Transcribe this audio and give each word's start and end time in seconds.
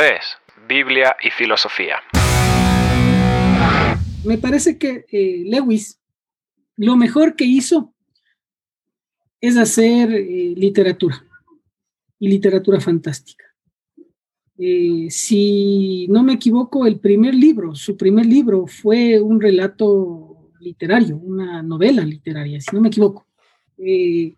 Es 0.00 0.36
Biblia 0.68 1.16
y 1.20 1.30
Filosofía. 1.30 1.96
Me 4.24 4.38
parece 4.38 4.78
que 4.78 5.04
eh, 5.10 5.42
Lewis 5.46 6.00
lo 6.76 6.96
mejor 6.96 7.34
que 7.34 7.44
hizo 7.44 7.92
es 9.40 9.56
hacer 9.56 10.12
eh, 10.12 10.54
literatura 10.56 11.24
y 12.20 12.28
literatura 12.28 12.80
fantástica. 12.80 13.44
Eh, 14.56 15.08
si 15.10 16.06
no 16.08 16.22
me 16.22 16.34
equivoco, 16.34 16.86
el 16.86 17.00
primer 17.00 17.34
libro, 17.34 17.74
su 17.74 17.96
primer 17.96 18.26
libro 18.26 18.68
fue 18.68 19.20
un 19.20 19.40
relato 19.40 20.52
literario, 20.60 21.16
una 21.16 21.60
novela 21.60 22.04
literaria, 22.04 22.60
si 22.60 22.72
no 22.72 22.82
me 22.82 22.88
equivoco. 22.88 23.26
y 23.76 24.36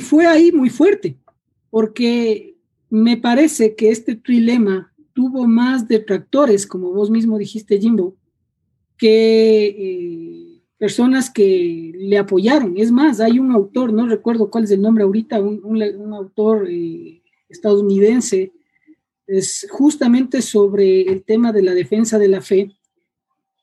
fue 0.00 0.26
ahí 0.26 0.52
muy 0.52 0.68
fuerte, 0.68 1.16
porque 1.70 2.53
me 2.94 3.16
parece 3.16 3.74
que 3.74 3.90
este 3.90 4.14
trilema 4.14 4.92
tuvo 5.14 5.48
más 5.48 5.88
detractores, 5.88 6.64
como 6.64 6.92
vos 6.92 7.10
mismo 7.10 7.38
dijiste, 7.38 7.80
Jimbo, 7.80 8.14
que 8.96 9.66
eh, 9.66 10.62
personas 10.78 11.28
que 11.28 11.92
le 11.92 12.16
apoyaron. 12.18 12.74
Es 12.76 12.92
más, 12.92 13.18
hay 13.18 13.40
un 13.40 13.50
autor, 13.50 13.92
no 13.92 14.06
recuerdo 14.06 14.48
cuál 14.48 14.62
es 14.62 14.70
el 14.70 14.80
nombre 14.80 15.02
ahorita, 15.02 15.40
un, 15.40 16.14
autor 16.14 16.68
eh, 16.70 17.20
estadounidense, 17.48 18.52
es 19.26 19.66
justamente 19.72 20.40
sobre 20.40 21.02
el 21.02 21.24
tema 21.24 21.50
de 21.50 21.62
la 21.62 21.74
defensa 21.74 22.16
de 22.16 22.28
la 22.28 22.42
fe, 22.42 22.76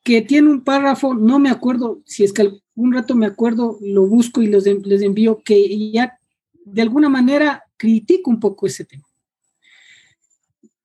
que 0.04 0.20
tiene 0.20 0.50
un 0.50 0.62
párrafo, 0.62 1.14
no 1.14 1.38
me 1.38 1.48
acuerdo, 1.48 2.02
si 2.04 2.22
es 2.22 2.34
que 2.34 2.50
un 2.74 2.92
rato 2.92 3.14
me 3.14 3.24
acuerdo, 3.24 3.78
lo 3.80 4.06
busco 4.06 4.42
y 4.42 4.48
les 4.48 4.66
envío, 4.66 5.40
que 5.42 5.90
ya 5.90 6.18
de 6.66 6.82
alguna 6.82 7.08
manera 7.08 7.64
critica 7.78 8.30
un 8.30 8.38
poco 8.38 8.66
ese 8.66 8.84
tema. 8.84 9.04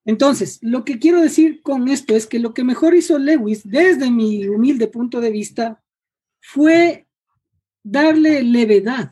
Entonces, 0.08 0.60
lo 0.62 0.86
que 0.86 1.00
quiero 1.00 1.20
decir 1.20 1.62
con 1.62 1.90
esto 1.90 2.16
es 2.16 2.28
que 2.28 2.40
lo 2.40 2.54
que 2.54 2.64
mejor 2.64 2.96
hizo 2.96 3.20
Lewis, 3.20 3.70
desde 3.70 4.10
mi 4.10 4.48
humilde 4.48 4.88
punto 4.88 5.20
de 5.20 5.32
vista, 5.32 5.84
fue 6.40 7.08
darle 7.84 8.42
levedad 8.42 9.12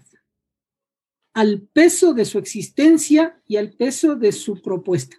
al 1.34 1.68
peso 1.74 2.14
de 2.14 2.24
su 2.24 2.40
existencia 2.40 3.38
y 3.46 3.58
al 3.58 3.74
peso 3.74 4.16
de 4.16 4.32
su 4.32 4.62
propuesta. 4.62 5.18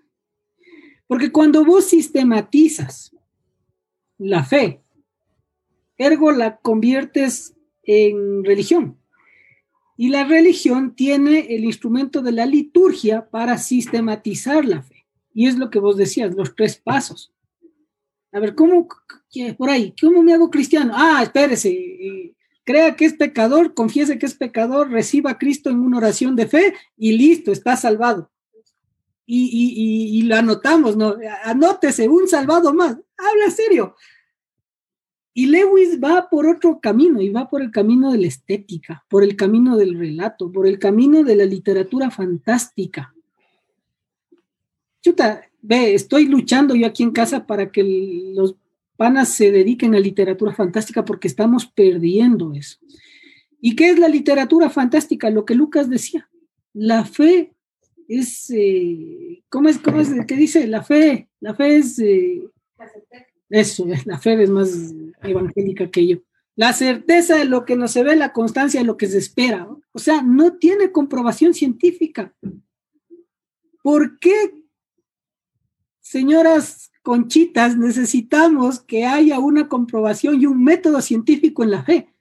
Porque 1.07 1.31
cuando 1.31 1.63
vos 1.63 1.85
sistematizas 1.85 3.15
la 4.17 4.45
fe, 4.45 4.83
ergo 5.99 6.33
la 6.33 6.57
conviertes 6.57 7.55
en 7.83 8.45
religión. 8.45 8.99
Y 9.99 10.09
la 10.09 10.25
religión 10.25 10.97
tiene 10.97 11.55
el 11.55 11.65
instrumento 11.65 12.23
de 12.23 12.33
la 12.33 12.47
liturgia 12.47 13.29
para 13.29 13.59
sistematizar 13.59 14.65
la 14.65 14.83
fe. 14.83 14.96
Y 15.37 15.47
es 15.49 15.59
lo 15.59 15.69
que 15.69 15.79
vos 15.79 15.99
decías, 15.99 16.35
los 16.35 16.55
tres 16.55 16.79
pasos. 16.79 17.31
A 18.33 18.41
ver, 18.41 18.55
¿cómo, 18.55 18.89
por 19.59 19.69
ahí, 19.69 19.95
cómo 20.01 20.23
me 20.23 20.33
hago 20.33 20.51
cristiano? 20.51 20.95
Ah, 20.97 21.21
espérese, 21.23 21.69
eh, 21.69 22.35
crea 22.65 22.97
que 22.97 23.05
es 23.05 23.13
pecador, 23.13 23.75
confiese 23.75 24.19
que 24.19 24.25
es 24.25 24.35
pecador, 24.35 24.91
reciba 24.91 25.33
a 25.33 25.39
Cristo 25.39 25.69
en 25.69 25.81
una 25.81 25.99
oración 25.99 26.37
de 26.37 26.47
fe 26.47 26.73
y 26.97 27.13
listo, 27.19 27.53
está 27.53 27.77
salvado. 27.77 28.31
Y, 29.27 30.23
lo 30.23 30.37
anotamos, 30.37 30.97
¿no? 30.97 31.17
Anótese, 31.45 32.09
un 32.09 32.27
salvado 32.27 32.73
más, 32.73 32.97
habla 33.19 33.51
serio. 33.55 33.95
Y 35.35 35.49
Lewis 35.49 36.01
va 36.03 36.31
por 36.31 36.47
otro 36.47 36.81
camino, 36.81 37.21
y 37.21 37.29
va 37.29 37.47
por 37.47 37.61
el 37.61 37.71
camino 37.71 38.11
de 38.11 38.19
la 38.19 38.27
estética, 38.29 39.05
por 39.11 39.23
el 39.23 39.37
camino 39.37 39.77
del 39.77 39.99
relato, 39.99 40.51
por 40.51 40.67
el 40.67 40.79
camino 40.79 41.23
de 41.25 41.37
la 41.37 41.45
literatura 41.45 42.11
fantástica 42.11 43.13
chuta, 45.07 45.43
ve, 45.63 45.95
estoy 45.95 46.27
luchando 46.27 46.75
yo 46.75 46.87
aquí 46.87 47.03
en 47.03 47.13
casa 47.13 47.47
para 47.47 47.71
que 47.71 47.83
los 48.35 48.57
panas 48.97 49.29
se 49.29 49.53
dediquen 49.53 49.95
a 49.95 50.01
literatura 50.01 50.53
fantástica 50.53 51.05
porque 51.05 51.29
estamos 51.29 51.67
perdiendo 51.67 52.53
eso. 52.55 52.79
¿Y 53.61 53.77
qué 53.77 53.91
es 53.91 53.99
la 53.99 54.09
literatura 54.09 54.69
fantástica? 54.69 55.31
Lo 55.31 55.45
que 55.45 55.55
Lucas 55.55 55.89
decía. 55.89 56.29
La 56.73 57.05
fe 57.05 57.53
es, 58.09 58.51
eh, 58.51 59.43
¿cómo 59.49 59.69
es, 59.69 59.79
cómo 59.79 60.01
es, 60.01 60.11
qué 60.27 60.37
dice? 60.37 60.67
La 60.67 60.83
fe, 60.83 61.29
la 61.41 61.55
fe 61.55 61.77
es, 61.77 61.99
eh, 62.01 62.43
eso, 63.49 63.87
la 64.05 64.19
fe 64.19 64.43
es 64.43 64.51
más 64.51 64.93
evangélica 65.23 65.91
que 65.91 66.07
yo. 66.07 66.19
La 66.57 66.73
certeza 66.73 67.37
de 67.37 67.45
lo 67.45 67.65
que 67.65 67.77
no 67.77 67.87
se 67.87 68.03
ve, 68.03 68.17
la 68.17 68.33
constancia 68.33 68.81
de 68.81 68.87
lo 68.87 68.97
que 68.97 69.07
se 69.07 69.19
espera. 69.19 69.69
O 69.93 69.99
sea, 69.99 70.23
no 70.23 70.55
tiene 70.55 70.91
comprobación 70.91 71.55
científica. 71.55 72.35
¿Por 73.83 74.19
qué 74.19 74.66
señoras 76.07 76.93
conchitas, 77.03 77.77
necesitamos 77.77 78.81
que 78.81 79.05
haya 79.05 79.39
una 79.41 79.69
comprobación 79.69 80.41
y 80.41 80.47
un 80.47 80.63
método 80.63 81.01
científico 81.01 81.65
en 81.65 81.71
la 81.73 81.83
fe. 81.83 82.15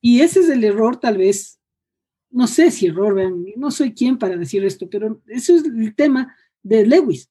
Y 0.00 0.20
ese 0.20 0.40
es 0.40 0.48
el 0.48 0.62
error 0.62 0.96
tal 0.96 1.18
vez, 1.18 1.60
no 2.30 2.46
sé 2.46 2.70
si 2.70 2.86
error, 2.86 3.14
vean, 3.14 3.44
no 3.56 3.70
soy 3.70 3.92
quien 3.92 4.18
para 4.18 4.36
decir 4.36 4.64
esto, 4.64 4.88
pero 4.88 5.20
eso 5.26 5.56
es 5.56 5.64
el 5.64 5.94
tema 5.94 6.34
de 6.62 6.86
Lewis. 6.86 7.28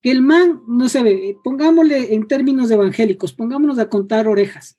Que 0.00 0.12
el 0.12 0.22
man, 0.22 0.62
no 0.68 0.88
se 0.88 1.02
ve, 1.02 1.36
pongámosle 1.42 2.14
en 2.14 2.28
términos 2.28 2.70
evangélicos, 2.70 3.32
pongámonos 3.32 3.78
a 3.78 3.88
contar 3.88 4.28
orejas. 4.28 4.78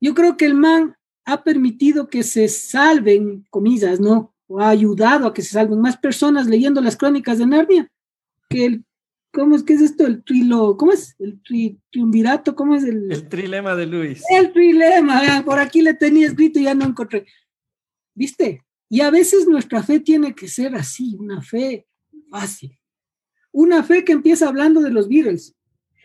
Yo 0.00 0.14
creo 0.14 0.38
que 0.38 0.46
el 0.46 0.54
man 0.54 0.96
ha 1.26 1.44
permitido 1.44 2.08
que 2.08 2.22
se 2.22 2.48
salven, 2.48 3.46
comillas, 3.50 4.00
¿no? 4.00 4.34
O 4.46 4.60
ha 4.60 4.68
ayudado 4.70 5.26
a 5.26 5.34
que 5.34 5.42
se 5.42 5.50
salven 5.50 5.80
más 5.80 5.98
personas 5.98 6.46
leyendo 6.46 6.80
las 6.80 6.96
crónicas 6.96 7.38
de 7.38 7.46
Narnia 7.46 7.90
que 8.48 8.66
el 8.66 8.84
¿Cómo 9.34 9.56
es 9.56 9.64
que 9.64 9.72
es 9.72 9.80
esto? 9.80 10.06
El 10.06 10.22
trilo, 10.22 10.76
¿cómo 10.76 10.92
es? 10.92 11.16
El 11.18 11.40
triunvirato, 11.90 12.54
¿cómo 12.54 12.76
es 12.76 12.84
el? 12.84 13.10
El 13.10 13.28
trilema 13.28 13.74
de 13.74 13.86
Luis. 13.86 14.22
El 14.30 14.52
trilema, 14.52 15.42
por 15.44 15.58
aquí 15.58 15.82
le 15.82 15.94
tenía 15.94 16.28
escrito 16.28 16.60
y 16.60 16.64
ya 16.64 16.74
no 16.74 16.84
encontré. 16.84 17.26
¿Viste? 18.14 18.62
Y 18.88 19.00
a 19.00 19.10
veces 19.10 19.48
nuestra 19.48 19.82
fe 19.82 19.98
tiene 19.98 20.36
que 20.36 20.46
ser 20.46 20.76
así, 20.76 21.16
una 21.18 21.42
fe 21.42 21.84
fácil. 22.30 22.78
Una 23.50 23.82
fe 23.82 24.04
que 24.04 24.12
empieza 24.12 24.46
hablando 24.46 24.80
de 24.80 24.90
los 24.90 25.08
Beatles. 25.08 25.56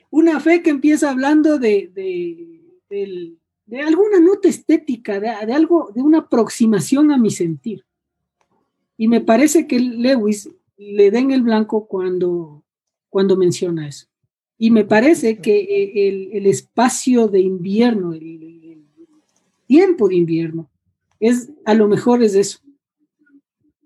Una 0.09 0.39
fe 0.39 0.63
que 0.63 0.71
empieza 0.71 1.11
hablando 1.11 1.59
de, 1.59 1.91
de, 1.93 3.37
de, 3.67 3.79
alguna 3.79 4.19
nota 4.19 4.49
estética, 4.49 5.19
de, 5.19 5.29
de 5.45 5.53
algo, 5.53 5.91
de 5.93 6.01
una 6.01 6.19
aproximación 6.19 7.11
a 7.11 7.17
mi 7.17 7.29
sentir. 7.29 7.85
Y 8.97 9.07
me 9.07 9.21
parece 9.21 9.67
que 9.67 9.79
Lewis 9.79 10.49
le 10.77 11.11
den 11.11 11.29
el 11.29 11.43
blanco 11.43 11.87
cuando 11.87 12.63
cuando 13.09 13.35
menciona 13.35 13.87
eso. 13.87 14.07
Y 14.57 14.71
me 14.71 14.83
parece 14.83 15.37
que 15.37 15.57
eh, 15.57 16.29
el, 16.33 16.45
espacio 16.45 17.27
de 17.27 17.39
invierno, 17.39 18.13
el, 18.13 18.85
tiempo 19.65 20.09
de 20.09 20.15
invierno, 20.15 20.69
es 21.19 21.49
a 21.65 21.73
lo 21.73 21.87
mejor 21.87 22.23
es 22.23 22.35
eso. 22.35 22.59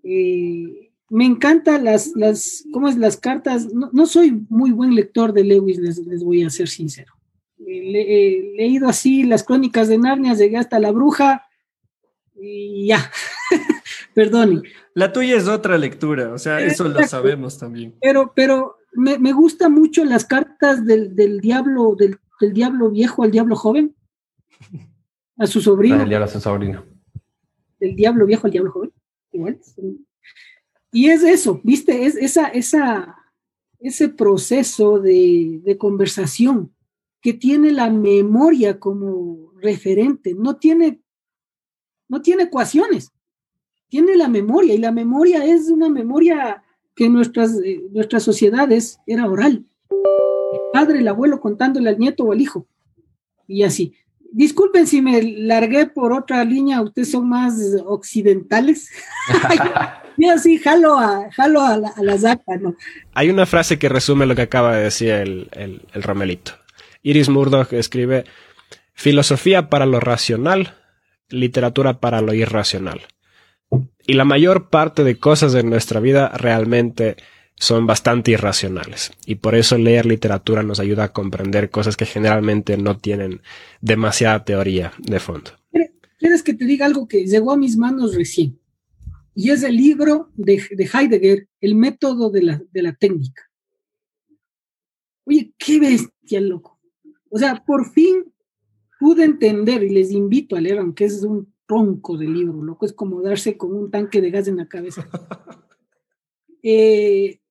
Eh, 0.04 0.92
me 1.10 1.26
encantan 1.26 1.84
las, 1.84 2.14
las, 2.16 2.64
¿cómo 2.72 2.88
es? 2.88 2.98
Las 2.98 3.18
cartas. 3.18 3.68
No, 3.72 4.06
soy 4.08 4.46
muy 4.50 4.72
buen 4.72 4.96
lector 4.96 5.32
de 5.32 5.44
Lewis, 5.44 5.78
les, 5.78 6.24
voy 6.24 6.44
a 6.44 6.50
ser 6.50 6.68
sincero. 6.68 7.14
He 7.60 8.54
leído 8.58 8.88
así 8.88 9.24
las 9.24 9.44
crónicas 9.44 9.88
de 9.88 10.00
Narnia, 10.00 10.34
llegué 10.34 10.58
hasta 10.58 10.80
la 10.80 10.92
bruja 10.92 11.48
y 12.36 12.88
ya. 12.88 13.12
Perdonen. 14.16 14.64
La 14.96 15.14
tuya 15.14 15.36
es 15.36 15.48
otra 15.48 15.78
lectura, 15.78 16.34
o 16.34 16.40
sea, 16.40 16.60
eso 16.62 16.88
lo 16.88 17.06
sabemos 17.08 17.60
también. 17.60 17.94
Pero, 18.02 18.34
pero 18.36 18.78
me, 18.96 19.18
me 19.18 19.34
gusta 19.34 19.70
mucho 19.70 20.04
las 20.06 20.26
cartas 20.26 20.86
del, 20.86 21.16
del 21.16 21.40
diablo, 21.40 21.96
del, 21.96 22.18
del, 22.40 22.54
diablo 22.54 22.90
viejo 22.90 23.24
al 23.24 23.31
diablo 23.31 23.56
joven, 23.56 23.96
a 25.38 25.48
su 25.48 25.62
sobrino. 25.62 25.98
Del 26.00 26.09
diablo 26.09 26.26
a 26.26 26.30
su 26.30 26.40
sobrino. 26.40 26.86
Del 27.80 27.96
diablo 27.96 28.26
viejo 28.26 28.48
al 28.48 28.52
diablo 28.52 28.72
joven, 28.72 28.94
igual. 29.31 29.59
Y 30.92 31.10
es 31.10 31.24
eso, 31.24 31.60
viste, 31.63 32.06
es 32.06 32.16
esa, 32.16 32.48
esa, 32.48 33.18
ese 33.80 34.10
proceso 34.10 35.00
de, 35.00 35.60
de 35.63 35.78
conversación 35.78 36.74
que 37.22 37.34
tiene 37.34 37.72
la 37.72 37.90
memoria 37.90 38.80
como 38.80 39.54
referente, 39.60 40.36
no 40.36 40.57
tiene, 40.57 41.01
no 42.07 42.22
tiene 42.22 42.44
ecuaciones, 42.44 43.12
tiene 43.88 44.16
la 44.16 44.28
memoria 44.28 44.74
y 44.74 44.78
la 44.78 44.92
memoria 44.92 45.45
es 45.45 45.69
una 45.69 45.90
memoria 45.90 46.62
que 46.95 47.10
nuestras, 47.10 47.60
eh, 47.63 47.81
nuestras 47.92 48.24
sociedades 48.24 49.00
era 49.07 49.28
oral. 49.28 49.66
El 49.90 50.60
padre, 50.72 51.00
el 51.00 51.07
abuelo 51.07 51.40
contándole 51.40 51.90
al 51.90 52.00
nieto 52.00 52.24
o 52.24 52.31
al 52.31 52.42
hijo. 52.42 52.68
Y 53.48 53.63
así. 53.63 53.94
Disculpen 54.31 54.88
si 54.88 55.01
me 55.01 55.22
largué 55.22 55.86
por 55.86 56.12
otra 56.12 56.44
línea, 56.44 56.81
ustedes 56.81 57.12
son 57.12 57.30
más 57.30 57.54
occidentales. 57.86 58.90
y 60.18 60.25
así 60.25 60.57
jalo 60.57 60.98
a, 60.98 61.31
jalo 61.31 61.62
a 61.62 61.78
la, 61.78 61.94
a 61.95 62.57
¿no? 62.57 62.75
Hay 63.13 63.30
una 63.30 63.45
frase 63.45 63.78
que 63.78 63.90
resume 63.90 64.25
lo 64.25 64.34
que 64.36 64.42
acaba 64.42 64.75
de 64.75 64.84
decir 64.86 65.12
el, 65.12 65.50
el, 65.51 65.81
el 65.94 66.01
Romelito. 66.01 66.54
Iris 67.04 67.30
Murdoch 67.30 67.74
escribe, 67.74 68.24
filosofía 68.94 69.69
para 69.69 69.86
lo 69.86 70.00
racional, 70.00 70.74
literatura 71.30 72.00
para 72.00 72.22
lo 72.22 72.34
irracional. 72.34 73.01
Y 74.06 74.14
la 74.14 74.25
mayor 74.25 74.70
parte 74.70 75.04
de 75.04 75.18
cosas 75.18 75.56
en 75.56 75.70
nuestra 75.70 76.00
vida 76.00 76.30
realmente 76.30 77.16
son 77.56 77.86
bastante 77.86 78.31
irracionales. 78.31 79.12
Y 79.25 79.36
por 79.36 79.56
eso 79.56 79.78
leer 79.78 80.06
literatura 80.06 80.64
nos 80.64 80.80
ayuda 80.80 81.06
a 81.06 81.14
comprender 81.14 81.70
cosas 81.70 81.96
que 81.96 82.06
generalmente 82.06 82.78
no 82.78 82.98
tienen 82.98 83.42
demasiada 83.81 84.44
teoría 84.44 84.94
de 85.00 85.20
fondo. 85.20 85.52
¿Quieres 86.20 86.44
que 86.44 86.54
te 86.54 86.66
diga 86.66 86.86
algo 86.86 87.08
que 87.08 87.25
llegó 87.25 87.52
a 87.52 87.58
mis 87.58 87.78
manos 87.78 88.16
recién? 88.16 88.60
Y 89.36 89.50
es 89.50 89.64
el 89.64 89.76
libro 89.76 90.31
de, 90.36 90.62
Heidegger, 90.94 91.48
El 91.60 91.76
método 91.76 92.30
de 92.30 92.44
la, 92.44 92.62
de 92.72 92.81
la 92.81 92.94
técnica. 92.94 93.50
Oye, 95.26 95.54
qué 95.58 95.80
bestia, 95.80 96.40
loco. 96.42 96.80
O 97.30 97.40
sea, 97.40 97.64
por 97.66 97.92
fin 97.92 98.26
pude 99.00 99.24
entender 99.24 99.84
y 99.84 99.90
les 99.90 100.12
invito 100.12 100.56
a 100.56 100.62
leer, 100.62 100.80
aunque 100.80 101.06
es 101.06 101.24
un 101.24 101.54
tronco 101.74 102.18
de 102.18 102.28
libro, 102.28 102.64
loco, 102.64 102.86
es 102.86 102.94
como 102.94 103.22
darse 103.22 103.58
con 103.58 103.74
un 103.74 103.90
tanque 103.90 104.22
de 104.22 104.30
gas 104.30 104.48
en 104.48 104.58
la 104.58 104.68
cabeza. 104.68 105.08
Eh, 106.66 107.42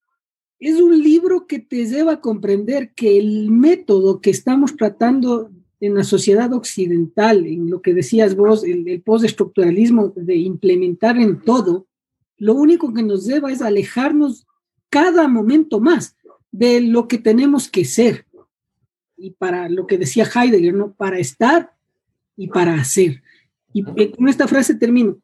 es 0.59 0.81
un 0.81 0.99
libro 0.99 1.47
que 1.47 1.59
te 1.59 1.85
lleva 1.85 2.13
a 2.13 2.21
comprender 2.23 2.95
que 2.95 3.19
el 3.19 3.51
método 3.51 4.23
que 4.23 4.31
estamos 4.31 4.75
tratando 4.75 5.51
en 5.81 5.95
la 5.95 6.03
sociedad 6.03 6.51
occidental, 6.55 7.45
en 7.45 7.69
lo 7.69 7.83
que 7.83 7.93
decías 7.93 8.35
vos, 8.35 8.65
el, 8.65 8.89
el 8.89 9.03
postestructuralismo 9.03 10.15
de 10.17 10.37
implementar 10.37 11.19
en 11.19 11.43
todo, 11.43 11.87
lo 12.39 12.55
único 12.55 12.95
que 12.95 13.03
nos 13.03 13.27
lleva 13.27 13.53
es 13.53 13.61
alejarnos 13.61 14.47
cada 14.89 15.29
momento 15.29 15.79
más 15.79 16.17
de 16.51 16.81
lo 16.81 17.07
que 17.07 17.19
tenemos 17.19 17.69
que 17.69 17.85
ser. 17.85 18.25
Y 19.19 19.33
para 19.33 19.69
lo 19.69 19.87
que 19.87 19.99
decía 19.99 20.25
Heidegger, 20.25 20.73
¿no? 20.73 20.95
Para 20.95 21.19
estar 21.19 21.75
y 22.35 22.49
para 22.49 22.77
hacer. 22.77 23.22
Y 23.73 23.83
con 23.83 24.29
esta 24.29 24.47
frase 24.47 24.75
termino. 24.75 25.19